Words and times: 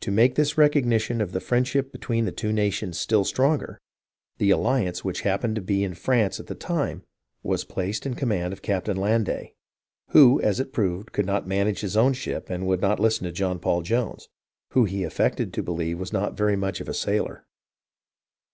To 0.00 0.10
make 0.10 0.34
this 0.36 0.56
recognition 0.56 1.20
of 1.20 1.32
the 1.32 1.42
friendship 1.42 1.92
between 1.92 2.24
the 2.24 2.32
two 2.32 2.54
nations 2.54 2.98
still 2.98 3.22
stronger, 3.22 3.78
the 4.38 4.48
Alliance, 4.48 5.04
which 5.04 5.20
happened 5.28 5.56
to 5.56 5.60
be 5.60 5.84
in 5.84 5.92
France 5.92 6.40
at 6.40 6.46
the 6.46 6.54
time, 6.54 7.02
was 7.42 7.62
placed 7.62 8.06
in 8.06 8.14
com 8.14 8.30
mand 8.30 8.54
of 8.54 8.62
Captain 8.62 8.96
Landais, 8.96 9.52
who, 10.12 10.40
as 10.40 10.58
it 10.58 10.72
proved, 10.72 11.12
could 11.12 11.26
not 11.26 11.46
manage 11.46 11.80
his 11.80 11.98
own 11.98 12.14
ship 12.14 12.48
and 12.48 12.66
would 12.66 12.80
not 12.80 12.98
listen 12.98 13.24
to 13.24 13.30
John 13.30 13.58
Paul 13.58 13.82
Jones, 13.82 14.30
who 14.70 14.86
he 14.86 15.04
affected 15.04 15.52
to 15.52 15.62
believe 15.62 16.00
was 16.00 16.14
not 16.14 16.34
very 16.34 16.56
much 16.56 16.80
of 16.80 16.86
THE 16.86 16.94
STRUGGLE 16.94 17.18
ON 17.20 17.24
THE 17.26 17.34
SEA 17.34 17.36
39 17.36 17.36
1 17.36 17.36
a 17.36 17.40
sailor. 17.40 17.46